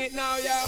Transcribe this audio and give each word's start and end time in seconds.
it 0.00 0.14
now, 0.14 0.36
y'all. 0.36 0.67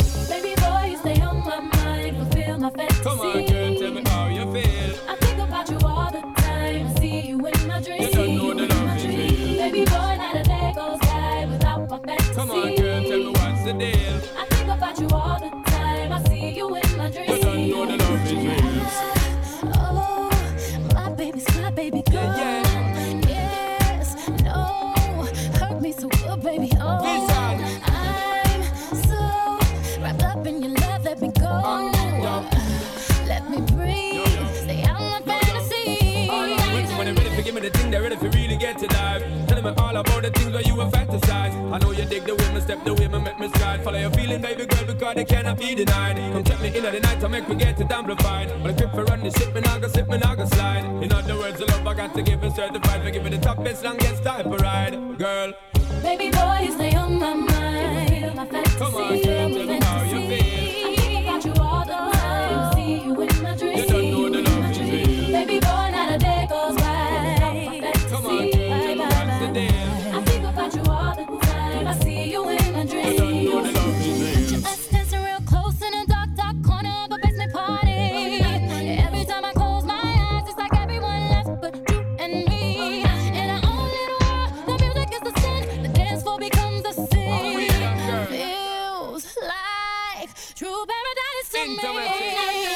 Então 91.81 91.99
é. 91.99 92.70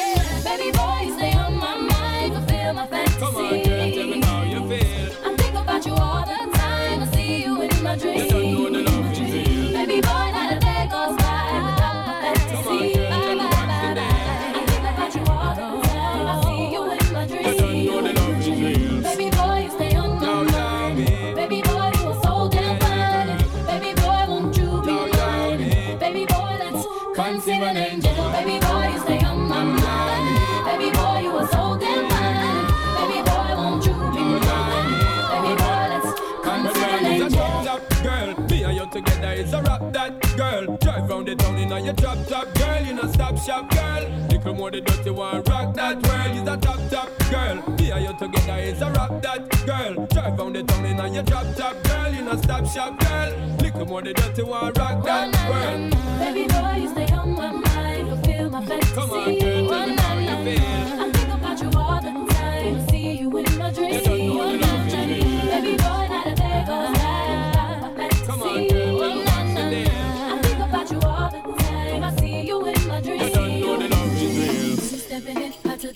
together 38.94 39.32
is 39.32 39.52
a 39.52 39.60
rap 39.62 39.92
that 39.92 40.36
girl. 40.36 40.76
Drive 40.80 41.10
round 41.10 41.26
the 41.26 41.34
town 41.34 41.56
in 41.56 41.72
a 41.72 41.80
your 41.80 41.94
drop 41.94 42.18
top 42.28 42.46
girl, 42.54 42.82
You 42.86 43.00
a 43.00 43.08
stop 43.12 43.36
shop 43.38 43.68
girl. 43.70 44.08
Little 44.30 44.54
more 44.54 44.70
the 44.70 44.80
dirty 44.82 45.10
one, 45.10 45.42
rock 45.42 45.74
that 45.74 45.96
world 46.06 46.36
is 46.36 46.48
a 46.48 46.56
top 46.56 46.80
top 46.90 47.10
girl. 47.28 47.56
Me 47.76 47.90
and 47.90 48.04
you 48.04 48.14
together 48.16 48.58
is 48.60 48.80
a 48.80 48.90
rap 48.92 49.20
that 49.22 49.66
girl. 49.66 50.06
Drive 50.06 50.38
round 50.38 50.54
the 50.54 50.62
town 50.62 50.84
in 50.86 51.00
a 51.00 51.08
your 51.08 51.24
drop 51.24 51.46
top 51.56 51.82
girl, 51.82 52.14
You 52.14 52.30
a 52.30 52.38
stop 52.38 52.66
shop 52.66 52.98
girl. 53.00 53.30
Little 53.58 53.86
more 53.86 54.02
the 54.02 54.14
dirty 54.14 54.42
one, 54.44 54.72
rock 54.74 55.04
that 55.04 55.26
world. 55.50 55.90
Baby 56.20 56.46
boy, 56.46 56.76
you 56.82 56.88
stay 56.88 57.12
on 57.14 57.34
my 57.34 57.50
mind, 57.50 58.08
fulfill 58.10 58.50
my 58.50 58.64
fantasy. 58.64 58.94
Come 58.94 59.10
on, 59.10 59.38
girl, 59.40 59.68
tell 59.68 59.86
me 59.88 59.96
how 59.96 60.44
you 60.44 60.56
feel. 60.56 60.83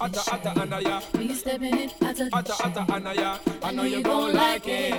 atta 0.01 0.23
atta 0.33 0.61
anaya. 0.61 1.03
When 1.13 1.29
you 1.29 1.35
step 1.35 1.61
in 1.61 1.75
it, 1.75 1.95
atta 2.03 2.29
atta 2.33 2.55
atta 2.65 2.93
anaya. 2.93 3.41
I 3.63 3.73
know 3.73 3.85
you 3.85 4.03
gon' 4.03 4.35
like 4.35 4.69
it. 4.69 4.95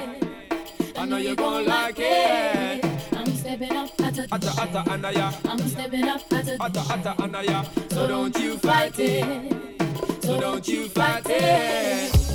I 0.98 1.06
know 1.06 1.18
you 1.18 1.36
gon' 1.36 1.66
like 1.66 1.96
it. 2.00 2.86
I'm 3.14 3.34
stepping 3.36 3.76
up, 3.76 3.90
atta 4.02 4.28
atta 4.32 4.84
anaya. 4.92 5.34
I'm 5.46 5.60
stepping 5.68 6.08
up, 6.08 6.22
atta 6.32 6.84
atta 6.90 7.16
anaya. 7.22 7.66
So 7.90 8.08
don't 8.08 8.38
you 8.38 8.58
fight 8.58 9.00
it. 9.00 9.54
So 10.22 10.40
don't 10.40 10.68
you 10.68 10.90
fight 10.90 11.24
it. 11.26 12.29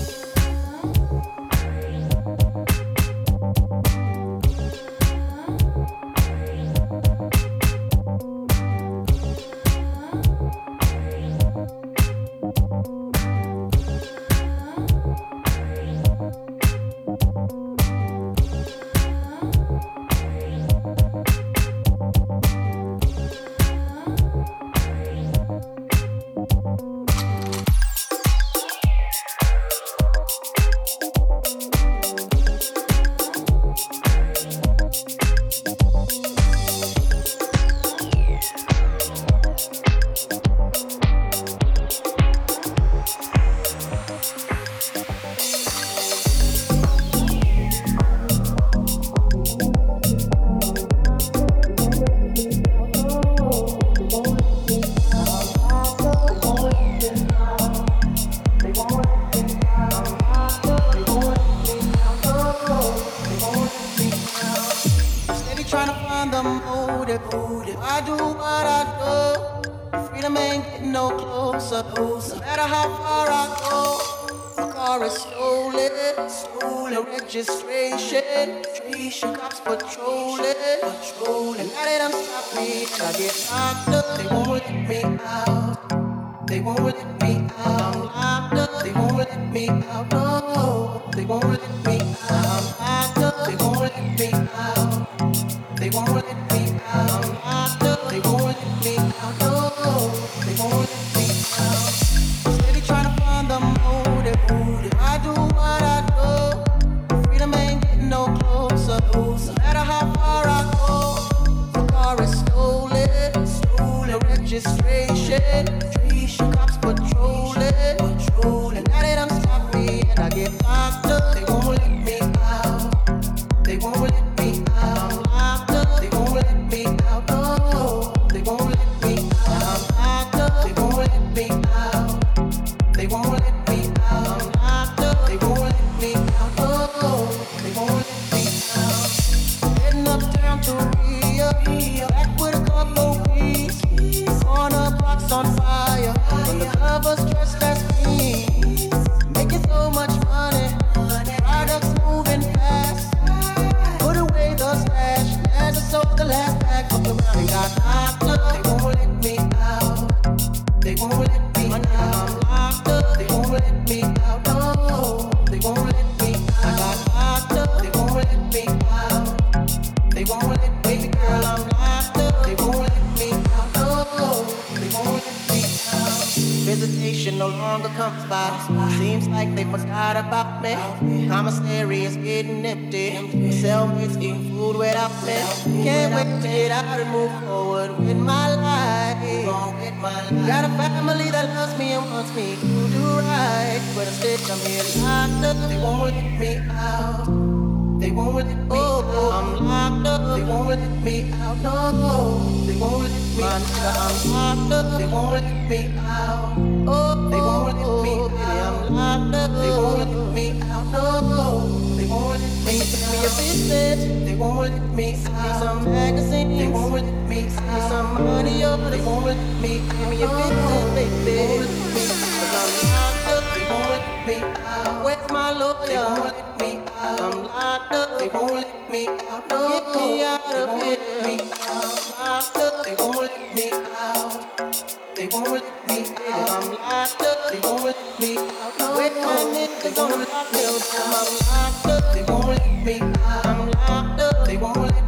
They 241.84 242.24
won't 242.28 242.46
let 242.48 242.84
me. 242.84 243.00
out. 243.00 243.46
I'm 243.46 243.70
locked 243.70 244.20
up. 244.20 244.46
They 244.46 244.56
won't 244.56 244.76
let 244.78 244.92
me 244.92 244.98
out. 244.98 245.03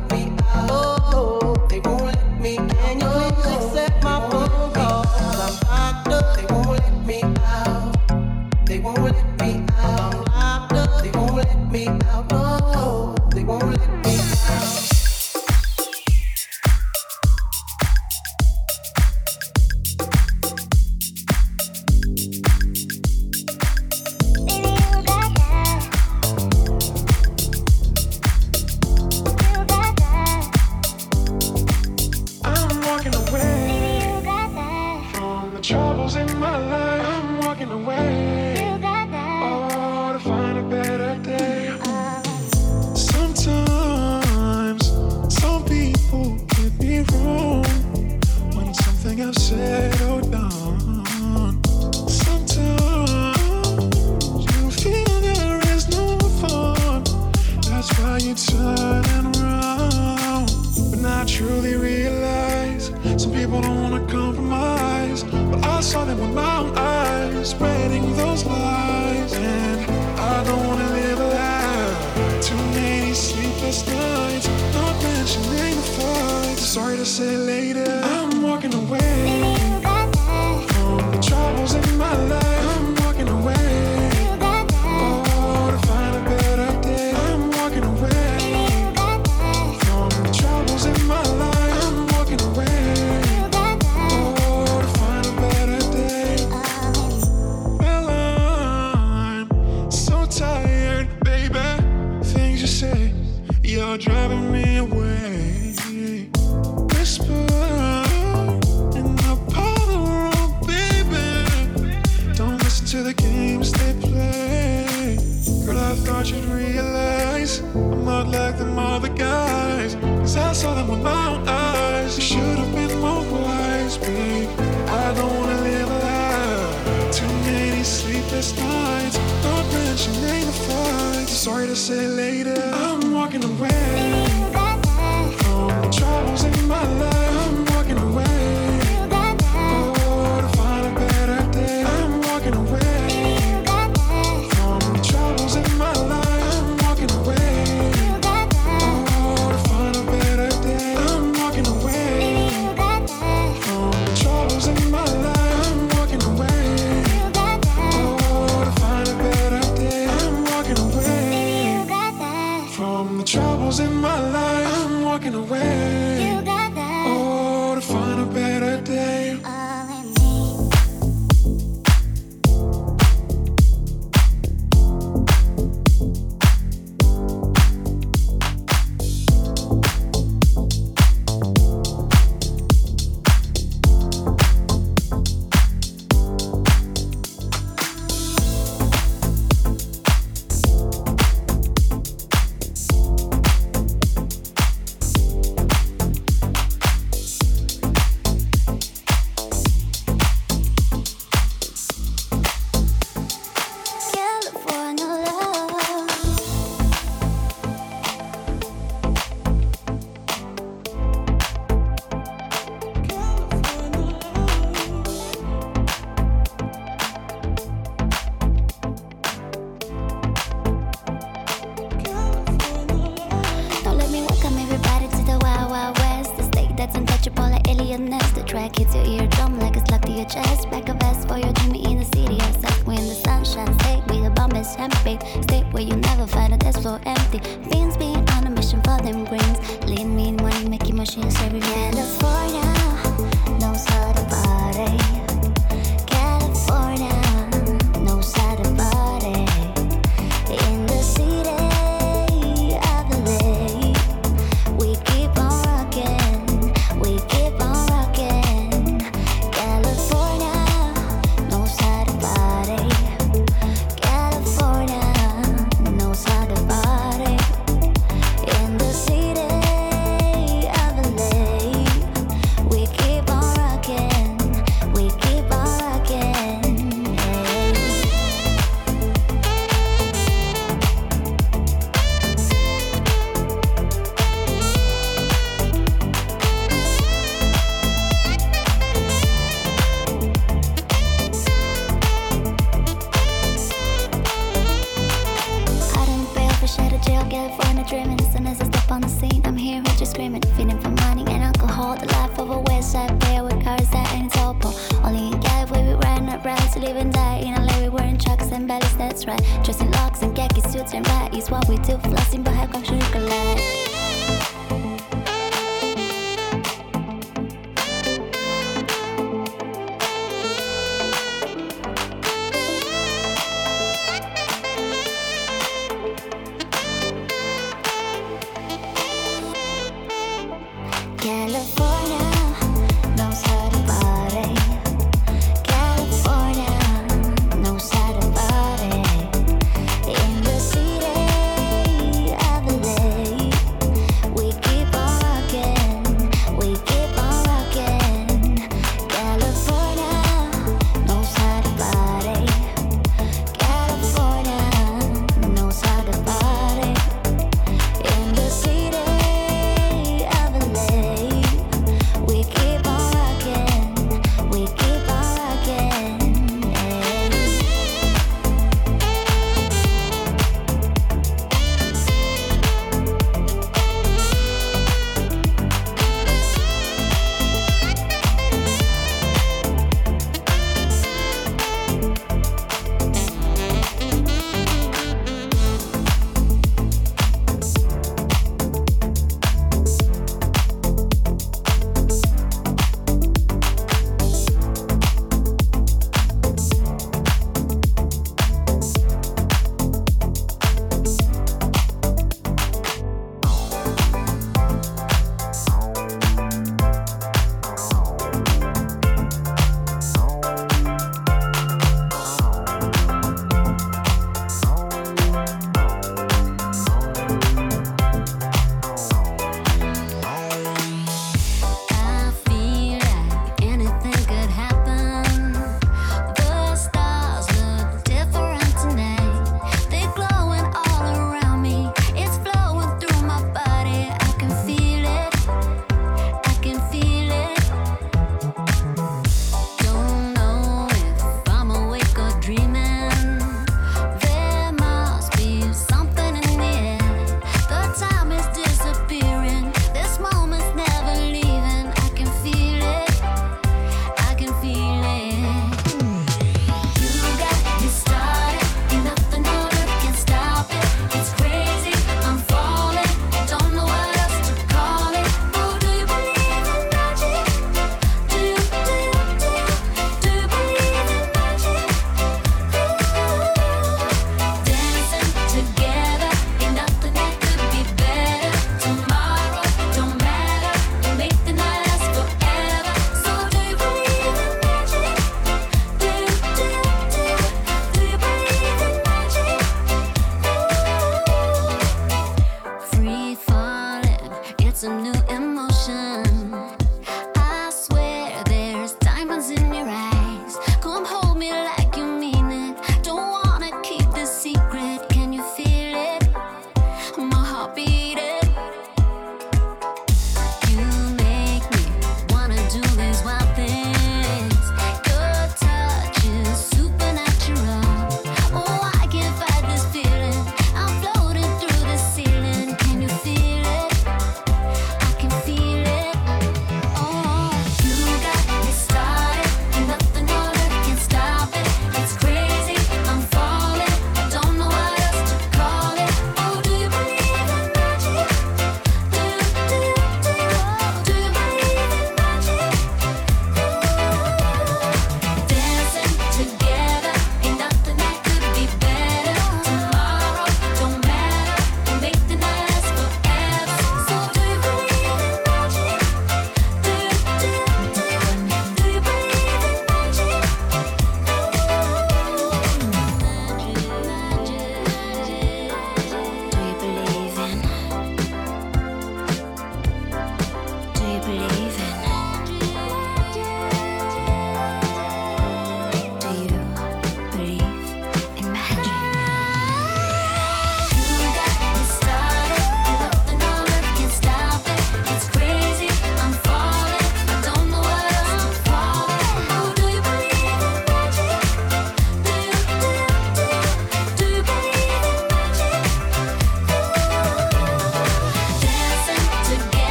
so 236.86 237.00
empty. 237.04 237.40
Beans 237.68 237.96
be 237.96 238.14
on 238.34 238.46
a 238.46 238.50
mission 238.50 238.80
for 238.82 238.96
them 239.02 239.24
greens. 239.24 239.58
Lean, 239.86 240.14
mean, 240.14 240.36
money 240.36 240.68
making 240.68 240.94
machines 240.94 241.34
every. 241.42 241.95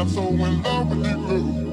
I'm 0.00 0.08
so 0.08 0.28
in 0.28 0.62
love 0.62 0.96
with 0.96 1.06
you. 1.06 1.67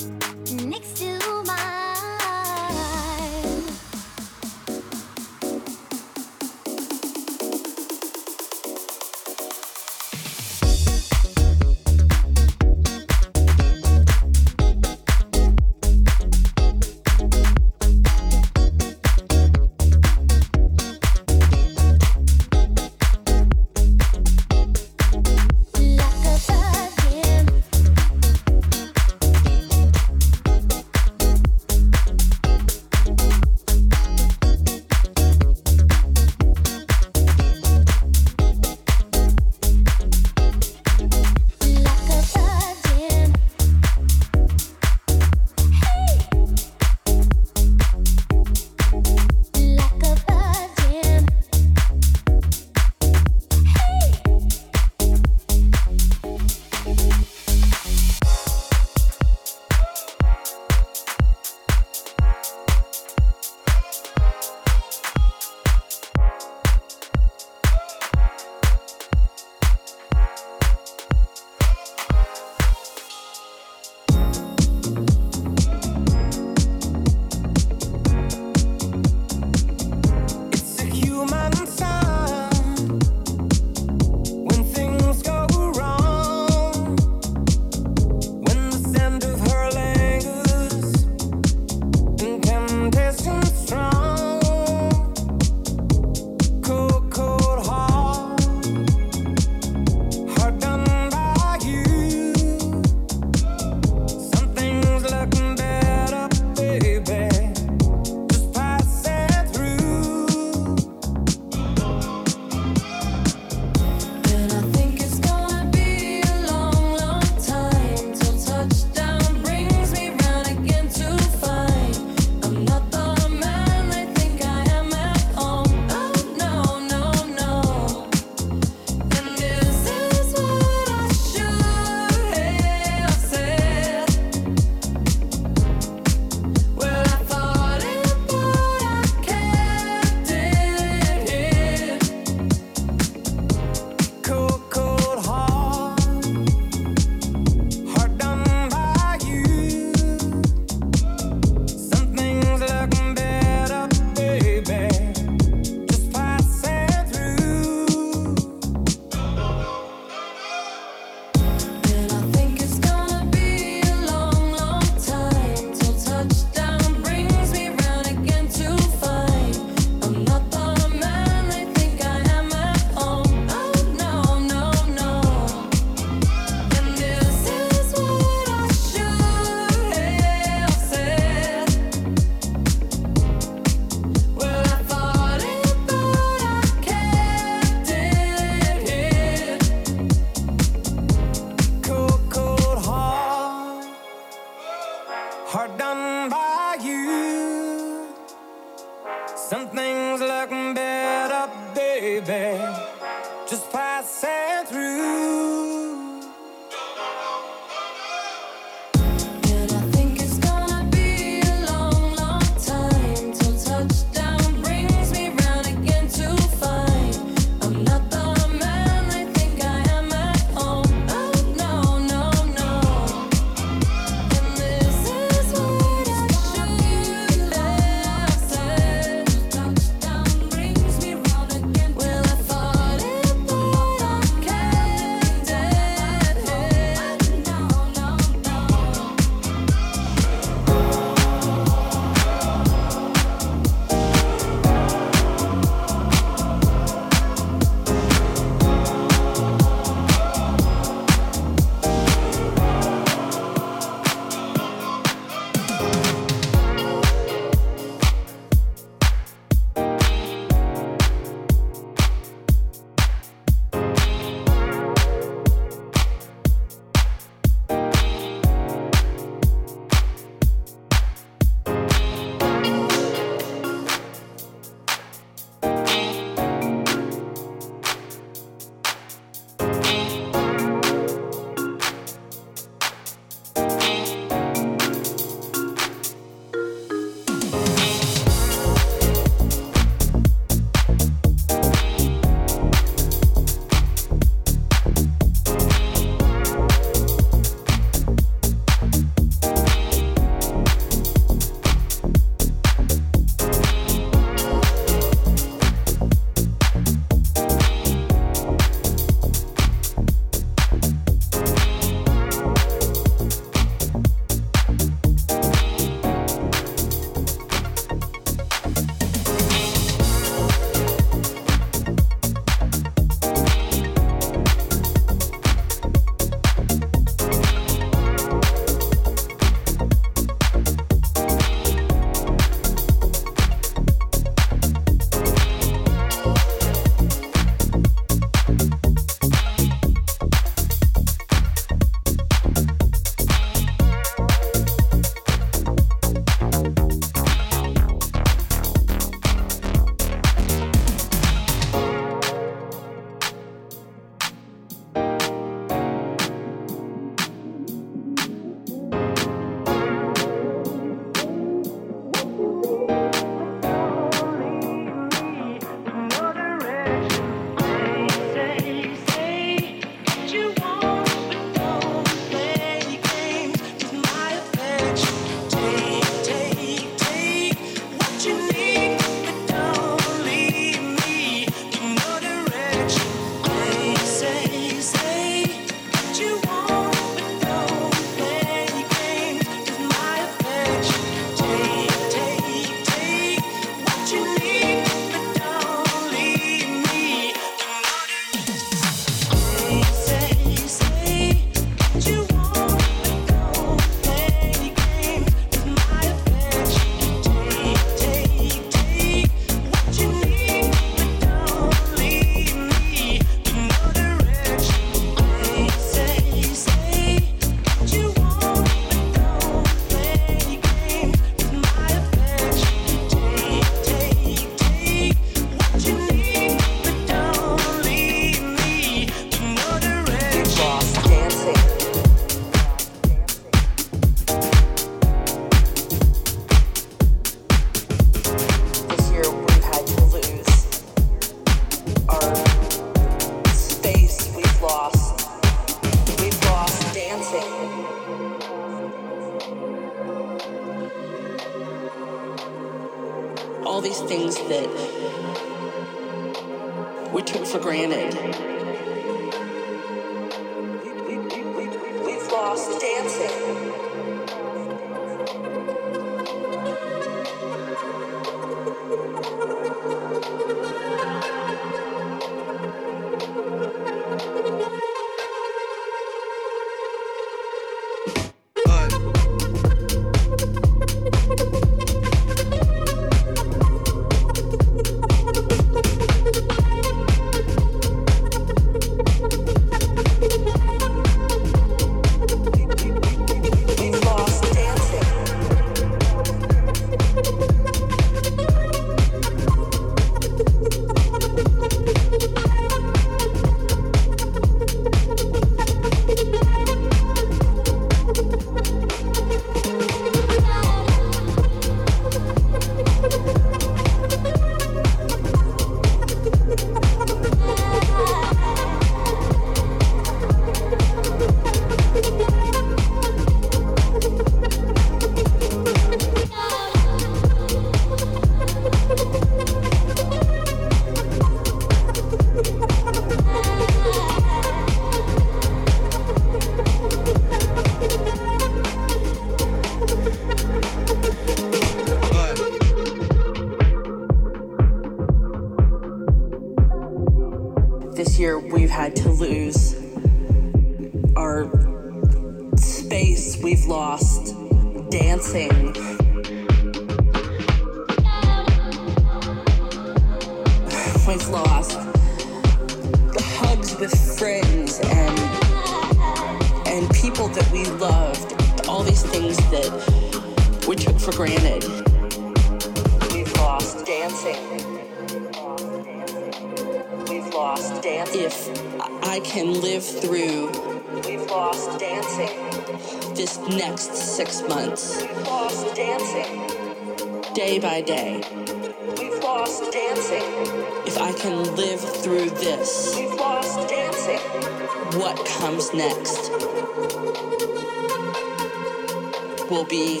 Be 599.68 600.00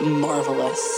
marvelous. 0.00 0.97